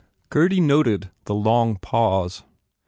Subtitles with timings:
[0.31, 2.41] Gurdy noted the long pause.